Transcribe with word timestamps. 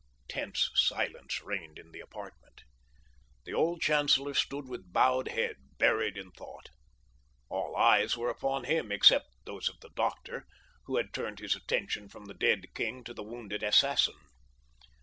Tense 0.27 0.71
silence 0.73 1.43
reigned 1.43 1.77
in 1.77 1.91
the 1.91 1.99
apartment. 1.99 2.61
The 3.45 3.53
old 3.53 3.81
chancellor 3.81 4.33
stood 4.33 4.67
with 4.67 4.91
bowed 4.91 5.27
head, 5.27 5.57
buried 5.77 6.17
in 6.17 6.31
thought. 6.31 6.69
All 7.49 7.75
eyes 7.75 8.17
were 8.17 8.31
upon 8.31 8.63
him 8.63 8.91
except 8.91 9.27
those 9.45 9.69
of 9.69 9.79
the 9.81 9.91
doctor, 9.95 10.47
who 10.85 10.97
had 10.97 11.13
turned 11.13 11.37
his 11.37 11.55
attention 11.55 12.09
from 12.09 12.25
the 12.25 12.33
dead 12.33 12.73
king 12.73 13.03
to 13.03 13.13
the 13.13 13.21
wounded 13.21 13.61
assassin. 13.61 14.17